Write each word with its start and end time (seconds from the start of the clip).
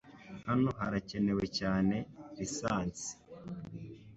Hano 0.47 0.69
harakenewe 0.79 1.45
cyane 1.59 1.95
lisansi. 2.37 3.09